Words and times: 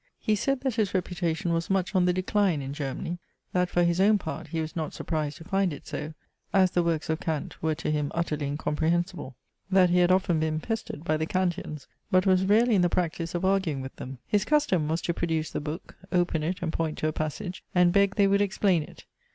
He 0.17 0.33
said 0.35 0.61
that 0.61 0.73
his 0.77 0.95
reputation 0.95 1.53
was 1.53 1.69
much 1.69 1.93
on 1.93 2.05
the 2.05 2.11
decline 2.11 2.59
in 2.63 2.73
Germany. 2.73 3.19
That 3.53 3.69
for 3.69 3.83
his 3.83 4.01
own 4.01 4.17
part 4.17 4.47
he 4.47 4.59
was 4.59 4.75
not 4.75 4.95
surprised 4.95 5.37
to 5.37 5.43
find 5.43 5.71
it 5.71 5.85
so, 5.85 6.15
as 6.51 6.71
the 6.71 6.81
works 6.81 7.07
of 7.07 7.19
Kant 7.19 7.61
were 7.61 7.75
to 7.75 7.91
him 7.91 8.11
utterly 8.15 8.47
incomprehensible 8.47 9.35
that 9.69 9.91
he 9.91 9.99
had 9.99 10.11
often 10.11 10.39
been 10.39 10.59
pestered 10.59 11.03
by 11.03 11.17
the 11.17 11.27
Kanteans; 11.27 11.85
but 12.09 12.25
was 12.25 12.45
rarely 12.45 12.73
in 12.73 12.81
the 12.81 12.89
practice 12.89 13.35
of 13.35 13.45
arguing 13.45 13.81
with 13.81 13.95
them. 13.97 14.17
His 14.25 14.43
custom 14.43 14.87
was 14.87 15.03
to 15.03 15.13
produce 15.13 15.51
the 15.51 15.61
book, 15.61 15.95
open 16.11 16.41
it 16.41 16.63
and 16.63 16.73
point 16.73 16.97
to 16.97 17.07
a 17.07 17.13
passage, 17.13 17.63
and 17.75 17.93
beg 17.93 18.15
they 18.15 18.25
would 18.25 18.41
explain 18.41 18.81
it. 18.81 19.05